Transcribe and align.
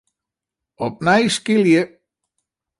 Opnij 0.85 1.23
skilje. 1.35 1.81